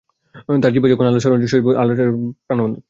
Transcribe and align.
তার 0.63 0.71
জিহ্বা 0.73 0.87
তখন 0.91 1.05
আল্লাহর 1.05 1.23
স্মরণে 1.23 1.47
সজীব 1.47 1.65
ও 1.65 1.71
আল্লাহর 1.73 1.99
আয়াতসমূহ 1.99 2.29
পাঠে 2.29 2.43
প্রাণবন্ত। 2.47 2.75